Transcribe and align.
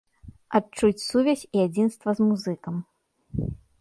Адчуць 0.59 1.03
сувязь 1.09 1.43
і 1.45 1.61
адзінства 1.67 2.09
з 2.21 2.31
музыкам. 2.31 2.75